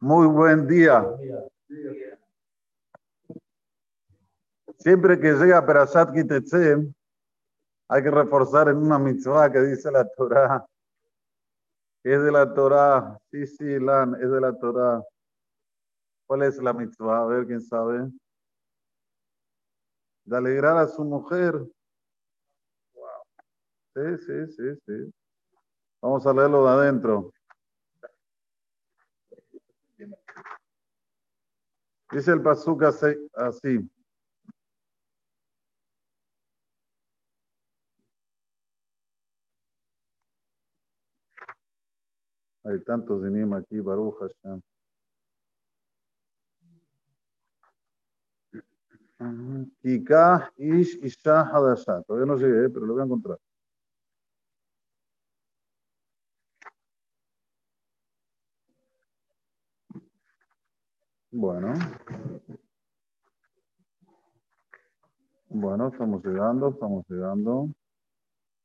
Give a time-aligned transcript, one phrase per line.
[0.00, 1.04] Muy buen día.
[4.78, 6.76] Siempre que llega Perashat Kitetse,
[7.88, 10.66] hay que reforzar en una mitzvah que dice la Torah.
[12.04, 13.18] Es de la Torah.
[13.30, 15.02] Sí, sí, Lan, es de la Torah.
[16.26, 17.22] ¿Cuál es la mitzvah?
[17.22, 18.08] A ver, ¿quién sabe?
[20.24, 21.54] De alegrar a su mujer.
[23.94, 25.12] Sí, sí, sí, sí.
[26.00, 27.32] Vamos a leerlo de adentro.
[32.10, 33.90] Dice el Pasuk así.
[42.64, 44.60] Hay tantos dinim aquí, Baruch Hashem.
[49.82, 52.02] Kika Ish Isha Hadasha.
[52.02, 53.38] Todavía no llegué, pero lo voy a encontrar.
[61.40, 61.72] Bueno.
[65.48, 67.68] Bueno, estamos llegando, estamos llegando.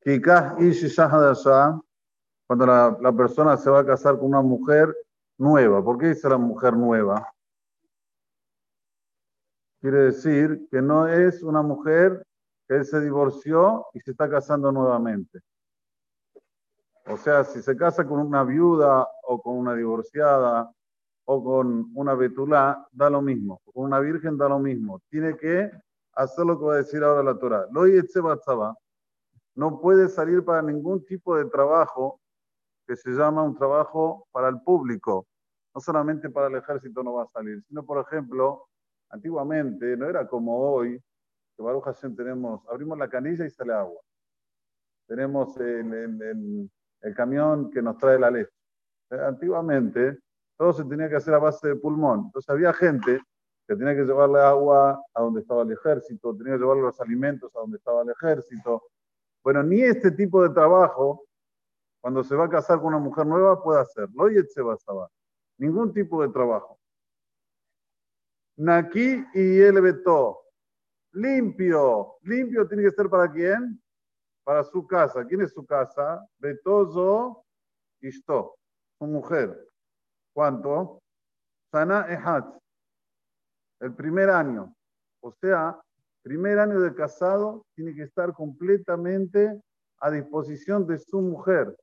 [0.00, 1.80] Kika Ish Isha Hadasha
[2.48, 4.92] cuando la, la, persona se va a casar con una mujer
[5.38, 5.84] nueva.
[5.84, 7.32] ¿Por qué dice la mujer nueva?
[9.80, 12.26] Quiere decir que no es una mujer
[12.66, 15.38] que se divorció y se está casando nuevamente.
[17.06, 20.74] O sea, si se casa con una viuda o con una divorciada
[21.26, 23.60] o con una betulá, da lo mismo.
[23.72, 25.00] Con una virgen da lo mismo.
[25.08, 25.70] Tiene que
[26.12, 27.66] hacer lo que va a decir ahora la Torah.
[29.54, 32.20] No puede salir para ningún tipo de trabajo
[32.86, 35.26] que se llama un trabajo para el público.
[35.74, 38.68] No solamente para el ejército no va a salir, sino, por ejemplo,
[39.10, 41.00] antiguamente no era como hoy,
[41.56, 44.00] que Baruch Hashem tenemos, abrimos la canilla y sale agua.
[45.06, 48.50] Tenemos el, el, camión que nos trae la leche.
[49.10, 50.18] Eh, antiguamente
[50.56, 52.26] todo se tenía que hacer a base de pulmón.
[52.26, 53.20] Entonces había gente
[53.66, 57.54] que tenía que llevarle agua a donde estaba el ejército, tenía que llevarle los alimentos
[57.56, 58.82] a donde estaba el ejército.
[59.42, 61.24] Bueno, ni este tipo de trabajo
[62.04, 64.30] cuando se va a casar con una mujer nueva, puede hacerlo.
[64.30, 65.08] Y se va a
[65.56, 66.78] Ningún tipo de trabajo.
[68.58, 70.40] Naki y el veto.
[71.12, 72.18] Limpio.
[72.20, 73.82] Limpio tiene que ser para quién?
[74.44, 75.24] Para su casa.
[75.24, 76.22] ¿Quién es su casa?
[76.38, 77.42] Betozo
[78.02, 78.54] Ishto.
[78.98, 79.66] Su mujer.
[80.34, 81.00] ¿Cuánto?
[81.70, 82.44] Sana Ehat.
[83.80, 84.74] El primer año.
[85.20, 85.80] O sea,
[86.22, 89.60] primer año de casado tiene que estar completamente
[90.00, 91.74] a disposición de su mujer.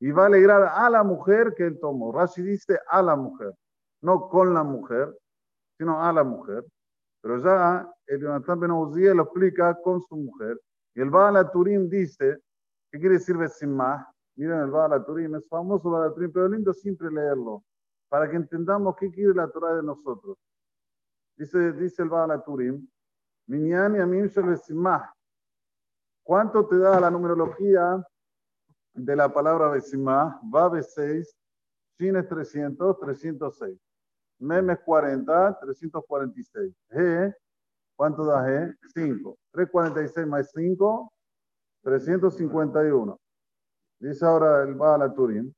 [0.00, 2.12] Y va a alegrar a la mujer que él tomó.
[2.12, 3.54] Rashi dice a la mujer,
[4.02, 5.16] no con la mujer,
[5.78, 6.64] sino a la mujer.
[7.22, 8.70] Pero ya el Jonathan Ben
[9.16, 10.60] lo explica con su mujer.
[10.94, 12.38] Y el Baal Turim dice,
[12.90, 14.13] ¿qué quiere decir Besimah?
[14.36, 17.64] Miren el Baal Turim, es famoso Baal Turim, pero lindo siempre leerlo,
[18.08, 20.36] para que entendamos qué quiere la Torah de nosotros.
[21.36, 22.86] Dice, dice el Baal Turim,
[23.46, 25.14] Minyan y Amim Besimah,
[26.24, 28.02] ¿Cuánto te da la numerología
[28.94, 30.40] de la palabra Besimá?
[30.42, 31.36] Va 6,
[31.98, 33.78] Shin es 300, 306.
[34.38, 36.74] Mem es 40, 346.
[36.90, 37.36] G,
[37.94, 38.74] ¿cuánto da G?
[38.94, 39.38] 5.
[39.52, 41.12] 346 más 5,
[41.82, 43.20] 351.
[44.04, 45.50] Dice ahora el Baal Turim.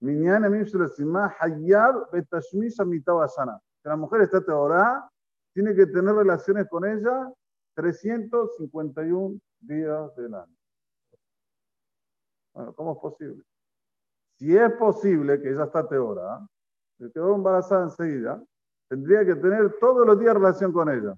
[0.00, 3.60] Minyana Mimshulesima Hayab Betashmisha Mitawashana.
[3.82, 5.06] Que la mujer está teorá,
[5.52, 7.30] tiene que tener relaciones con ella
[7.74, 10.56] 351 días del año.
[12.54, 13.44] Bueno, ¿cómo es posible?
[14.38, 16.48] Si es posible que ella está teora,
[16.96, 18.42] se quedó embarazada enseguida,
[18.88, 21.14] tendría que tener todos los días relación con ella.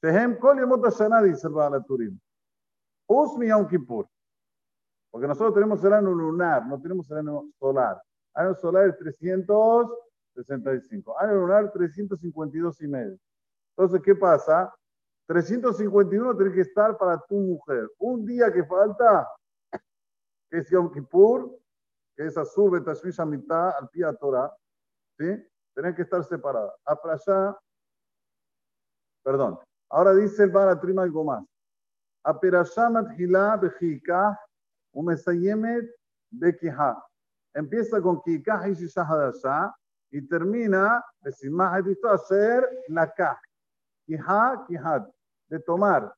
[0.00, 0.86] Tehem Kol Yemot
[1.24, 2.16] dice el Baal Turim.
[3.08, 4.06] Usmi Yom Kippur.
[5.10, 8.00] Porque nosotros tenemos el año lunar, no tenemos el año solar.
[8.34, 11.18] Año solar es 365.
[11.18, 13.18] Año lunar 352 y medio.
[13.76, 14.72] Entonces, ¿qué pasa?
[15.26, 17.88] 351 tiene que estar para tu mujer.
[17.98, 19.28] Un día que falta,
[20.50, 21.56] que es Yom Kippur,
[22.16, 24.52] que es Azul, Betashvish, mitad al pie Torah,
[25.18, 25.26] ¿sí?
[25.74, 26.74] Tienen que estar separadas.
[26.84, 27.56] allá,
[29.22, 29.58] perdón.
[29.88, 31.44] Ahora dice el Baratrima algo más.
[32.24, 34.38] Aperashamat Hila Bejika,
[34.92, 35.90] Umesayemet
[36.30, 37.02] Bekiha.
[37.54, 39.74] Empieza con Kika y Shahadasha
[40.10, 43.40] y termina, hacer la Ka.
[44.06, 45.08] Kiha, Kihad
[45.48, 46.12] de tomar.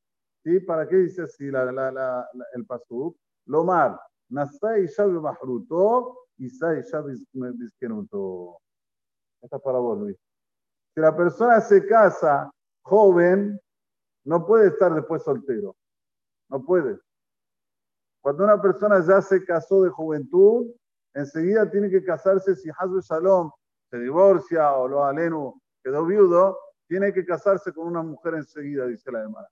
[0.45, 0.61] ¿Sí?
[0.61, 3.17] ¿Para qué dice así la, la, la, el pasuk?
[3.47, 3.99] Lomar.
[4.31, 8.59] Nasai shabi mahruto, Isai shabi bizkenuto.
[9.43, 10.17] Esta es para vos, Luis.
[10.95, 12.51] Si la persona se casa
[12.83, 13.61] joven,
[14.25, 15.77] no puede estar después soltero.
[16.49, 16.99] No puede.
[18.23, 20.71] Cuando una persona ya se casó de juventud,
[21.13, 23.51] enseguida tiene que casarse si Hazbe Shalom
[23.91, 29.11] se divorcia o lo alenu quedó viudo, tiene que casarse con una mujer enseguida, dice
[29.11, 29.49] la hermana.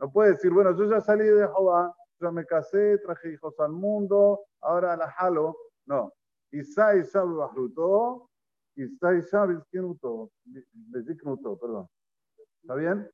[0.00, 3.72] No puede decir, bueno, yo ya salí de Jehová, ya me casé, traje hijos al
[3.72, 5.56] mundo, ahora la jalo.
[5.86, 6.12] No.
[6.50, 8.30] Isa Isa Bahruto,
[8.74, 10.30] Isa Isa Bizkinuto,
[11.60, 11.86] perdón.
[12.62, 13.10] ¿Está bien?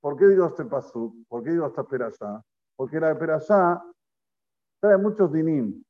[0.00, 1.12] ¿Por qué digo este paso?
[1.28, 2.40] ¿Por qué digo esta perashá?
[2.78, 3.82] Porque la perashá
[4.80, 5.82] trae muchos dinim,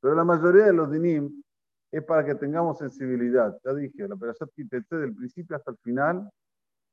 [0.00, 1.42] pero la mayoría de los dinim
[1.90, 3.54] es para que tengamos sensibilidad.
[3.62, 6.26] Ya dije, la perashá Kitete del principio hasta el final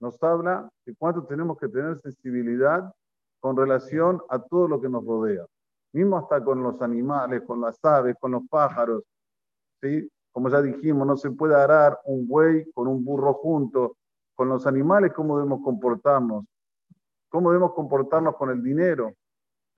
[0.02, 2.94] nos habla de cuánto tenemos que tener sensibilidad
[3.40, 5.46] con relación a todo lo que nos rodea.
[5.94, 9.04] Mismo hasta con los animales, con las aves, con los pájaros.
[9.82, 10.06] ¿sí?
[10.34, 13.96] Como ya dijimos, no se puede arar un buey con un burro junto.
[14.36, 16.44] Con los animales, ¿cómo debemos comportarnos?
[17.30, 19.14] ¿Cómo debemos comportarnos con el dinero?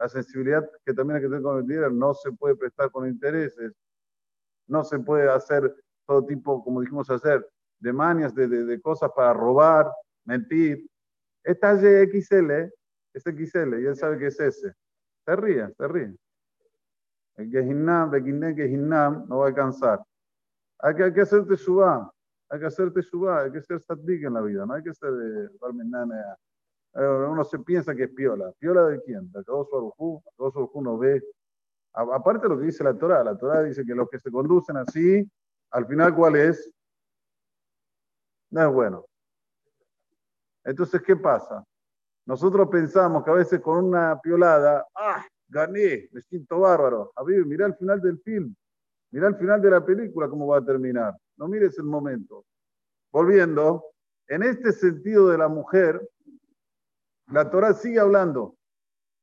[0.02, 3.08] La sensibilidad que también hay que tener con el dinero no se puede prestar con
[3.08, 3.72] intereses.
[4.68, 5.76] No se puede hacer
[6.08, 7.48] todo tipo, como dijimos hacer,
[7.80, 9.92] de manias, de, de, cosas para robar,
[10.26, 10.90] mentir.
[11.44, 12.52] Esta XL
[13.14, 14.74] es XL y él sabe que es ese.
[15.24, 16.16] Se ríe, se ríe.
[17.36, 20.04] El Gehinnam, el Gehinnam no va a alcanzar.
[20.80, 22.12] Hay que, hay que hacer teshuva,
[22.50, 25.12] hay que hacer teshuva, hay que ser saddik en la vida, no hay que ser
[25.12, 25.50] de eh,
[26.94, 28.52] Uno se piensa que es piola.
[28.60, 29.32] ¿Piola de quién?
[29.32, 31.24] De su no ve.
[31.94, 34.78] Aparte de lo que dice la Torah, la Torah dice que los que se conducen
[34.78, 35.30] así,
[35.72, 36.72] al final, ¿cuál es?
[38.50, 39.06] No es bueno.
[40.64, 41.66] Entonces, ¿qué pasa?
[42.26, 45.26] Nosotros pensamos que a veces con una piolada, ¡ah!
[45.48, 47.12] Gané, me siento bárbaro.
[47.16, 48.56] A ver, mira el final del film,
[49.12, 51.14] mira el final de la película, cómo va a terminar.
[51.36, 52.46] No mires el momento.
[53.12, 53.84] Volviendo,
[54.28, 56.02] en este sentido de la mujer,
[57.32, 58.56] la Torah sigue hablando,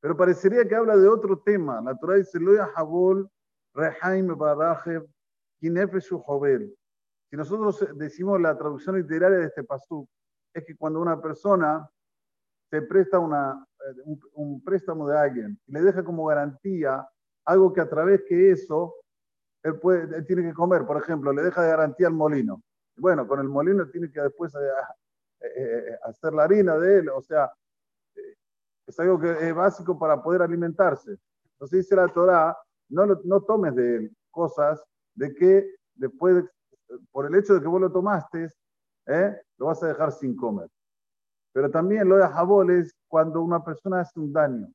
[0.00, 1.80] pero parecería que habla de otro tema.
[1.82, 3.28] La Torah dice, Loya Habol,
[3.74, 5.06] Rehaim Barajev,
[5.60, 6.74] Kinefeshu Jovel.
[7.30, 10.08] Si nosotros decimos la traducción literaria de este pasú,
[10.54, 11.88] es que cuando una persona
[12.70, 17.06] se presta una, eh, un, préstamo de alguien y le deja como garantía
[17.44, 18.94] algo que a través que eso
[19.62, 22.62] él, puede, tiene que comer, por ejemplo, le deja de garantía al molino.
[22.96, 27.20] Bueno, con el molino tiene que después eh, eh, hacer la harina de él, o
[27.20, 27.50] sea,
[28.88, 31.18] es algo que es básico para poder alimentarse.
[31.52, 32.56] Entonces dice la Torah,
[32.88, 34.82] no, no tomes de cosas
[35.14, 36.44] de que después,
[37.12, 38.50] por el hecho de que vos lo tomaste,
[39.58, 40.68] lo vas a dejar sin comer.
[41.52, 44.68] Pero también lo de Jabol es cuando una persona hace un daño.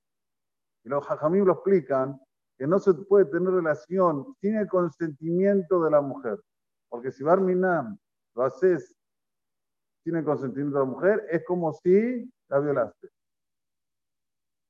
[0.83, 2.19] Y los hajamim lo explican,
[2.57, 6.39] que no se puede tener relación sin el consentimiento de la mujer.
[6.89, 7.98] Porque si Barminam
[8.36, 8.95] lo haces
[10.04, 13.10] sin el consentimiento de la mujer, es como si la violaste.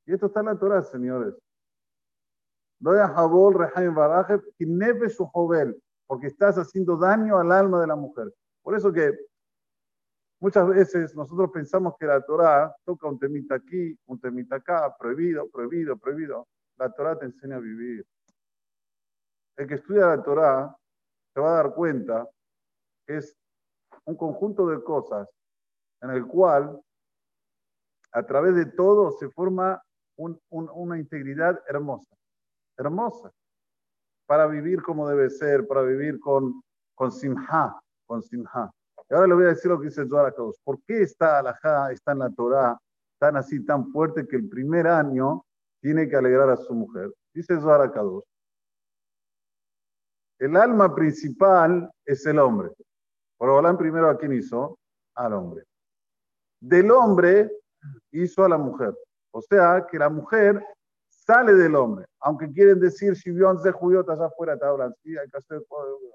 [0.05, 1.35] Y esto está en la Torah, señores.
[2.79, 5.29] De Jabol, Rehaim Baraje, neve su
[6.05, 8.33] porque estás haciendo daño al alma de la mujer.
[8.61, 9.13] Por eso que
[10.43, 15.49] Muchas veces nosotros pensamos que la Torah toca un temita aquí, un temita acá, prohibido,
[15.49, 16.49] prohibido, prohibido.
[16.75, 18.05] La Torah te enseña a vivir.
[19.55, 20.77] El que estudia la Torah
[21.33, 22.29] se va a dar cuenta
[23.07, 23.37] que es
[24.03, 25.29] un conjunto de cosas
[26.01, 26.77] en el cual
[28.11, 29.81] a través de todo se forma
[30.15, 32.15] una integridad hermosa,
[32.77, 33.31] hermosa,
[34.25, 36.63] para vivir como debe ser, para vivir con,
[36.95, 38.71] con simha, con simha.
[39.09, 42.13] Y ahora le voy a decir lo que dice Zohar ¿Por qué está alajá, está
[42.13, 42.77] en la Torah,
[43.19, 45.45] tan así, tan fuerte que el primer año
[45.81, 47.13] tiene que alegrar a su mujer?
[47.33, 48.23] Dice Zohar Kadosh.
[50.39, 52.71] El alma principal es el hombre.
[53.37, 54.77] Por hablar primero a quién hizo?
[55.15, 55.63] Al hombre.
[56.59, 57.51] Del hombre
[58.11, 58.93] hizo a la mujer.
[59.33, 60.63] O sea que la mujer
[61.09, 62.05] sale del hombre.
[62.19, 65.61] Aunque quieren decir, si vio de judíos allá afuera, te hablan, sí, hay que hacer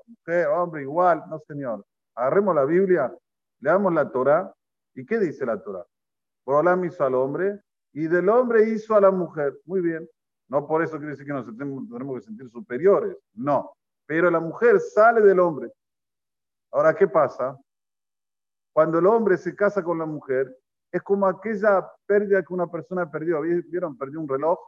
[0.06, 1.24] mujer, hombre, igual.
[1.28, 1.84] No, señor
[2.18, 3.16] agarremos la Biblia,
[3.60, 4.52] leamos la Torah.
[4.94, 5.86] ¿Y qué dice la Torah?
[6.44, 7.60] Borolam hizo al hombre
[7.92, 9.56] y del hombre hizo a la mujer.
[9.64, 10.08] Muy bien.
[10.48, 13.16] No por eso quiere decir que nos tenemos que sentir superiores.
[13.34, 13.72] No.
[14.06, 15.70] Pero la mujer sale del hombre.
[16.72, 17.56] Ahora, ¿qué pasa?
[18.72, 20.56] Cuando el hombre se casa con la mujer,
[20.90, 23.40] es como aquella pérdida que una persona perdió.
[23.42, 23.96] ¿Vieron?
[23.96, 24.58] Perdió un reloj.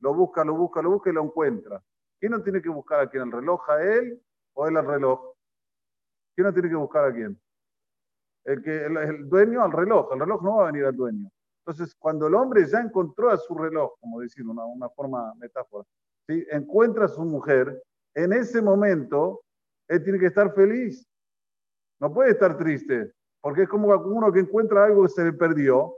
[0.00, 1.82] Lo busca, lo busca, lo busca y lo encuentra.
[2.20, 3.24] ¿Quién no tiene que buscar a quién?
[3.24, 4.20] ¿El reloj a él
[4.54, 5.34] o él al reloj?
[6.34, 7.40] ¿Quién no tiene que buscar a quién?
[8.44, 10.12] El, que, el, dueño al reloj.
[10.12, 11.30] El reloj no va a venir al dueño.
[11.64, 15.84] Entonces, cuando el hombre ya encontró a su reloj, como decir una, una forma metáfora,
[16.26, 16.46] ¿sí?
[16.50, 17.82] encuentra a su mujer,
[18.14, 19.42] en ese momento
[19.88, 21.06] él tiene que estar feliz.
[22.00, 25.96] No puede estar triste, porque es como uno que encuentra algo que se le perdió.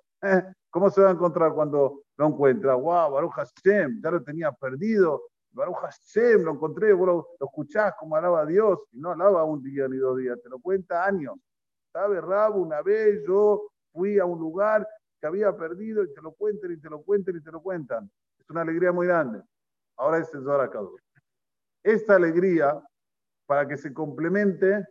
[0.71, 2.75] ¿Cómo se va a encontrar cuando lo encuentra?
[2.75, 3.13] ¡Wow!
[3.13, 5.23] Baruch Hashem, ya lo tenía perdido.
[5.53, 8.79] Baruch Hashem, lo encontré, vos lo, escuchás como alaba a Dios.
[8.93, 11.35] Y no alaba un día ni dos días, te lo cuenta años.
[11.93, 12.61] ¿Sabes, Rabo?
[12.61, 14.87] Una vez yo fui a un lugar
[15.21, 18.11] que había perdido y te lo cuentan y te lo cuentan y te lo cuentan.
[18.39, 19.43] Es una alegría muy grande.
[19.97, 20.71] Ahora es el Zohar
[21.83, 22.81] Esta alegría,
[23.47, 24.87] para que se complemente,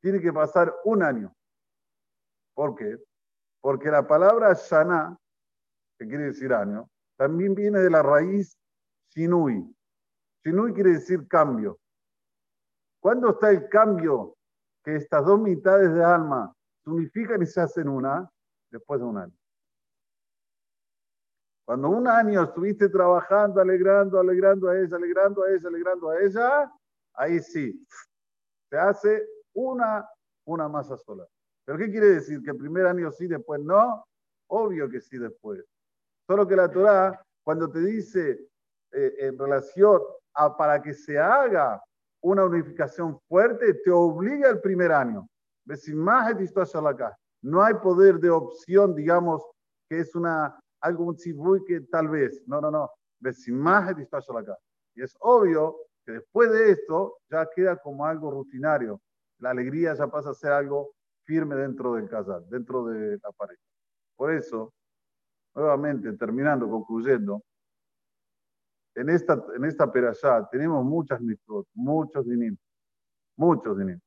[0.00, 1.32] tiene que pasar un año.
[2.60, 2.94] ¿Por qué?
[3.62, 5.16] Porque la palabra Shana,
[5.98, 8.54] que quiere decir año, también viene de la raíz
[9.14, 9.64] Shinui.
[10.44, 11.78] Shinui quiere decir cambio.
[13.00, 14.36] ¿Cuándo está el cambio
[14.84, 18.30] que estas dos mitades de alma se unifican y se hacen una?
[18.70, 19.38] Después de un año.
[21.64, 26.72] Cuando un año estuviste trabajando, alegrando, alegrando a ella, alegrando a ella, alegrando a ella,
[27.14, 27.86] ahí sí,
[28.68, 30.06] se hace una,
[30.44, 31.26] una masa sola.
[31.70, 32.42] ¿Pero qué quiere decir?
[32.42, 34.04] ¿Que el primer año sí, después no?
[34.48, 35.64] Obvio que sí, después.
[36.26, 38.48] Solo que la Torah, cuando te dice
[38.90, 40.02] eh, en relación
[40.34, 41.80] a para que se haga
[42.24, 45.28] una unificación fuerte, te obliga el primer año.
[47.42, 49.40] No hay poder de opción, digamos,
[49.88, 52.42] que es una algo un que tal vez.
[52.48, 52.90] No, no, no.
[53.20, 59.00] Y es obvio que después de esto ya queda como algo rutinario.
[59.38, 60.94] La alegría ya pasa a ser algo
[61.30, 63.62] firme dentro del casal, dentro de la pareja.
[64.16, 64.72] Por eso,
[65.54, 67.44] nuevamente, terminando, concluyendo,
[68.96, 72.56] en esta, en esta perashá tenemos muchas mitzvot, muchos dinim,
[73.36, 74.00] muchos dinim.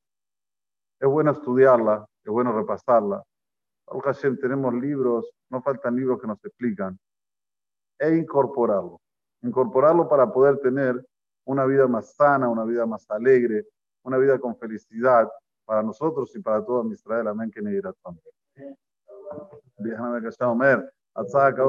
[1.00, 3.22] Es bueno estudiarla, es bueno repasarla.
[3.86, 6.98] Al tenemos libros, no faltan libros que nos explican,
[8.00, 9.00] e incorporarlo.
[9.40, 11.02] Incorporarlo para poder tener
[11.46, 13.64] una vida más sana, una vida más alegre,
[14.02, 15.26] una vida con felicidad,
[15.64, 17.28] para nosotros y para todo Israel.
[17.28, 17.50] Amén.
[17.50, 17.72] Que me.
[19.78, 20.92] Déjame que sea Omer.
[21.14, 21.62] Hasta acá,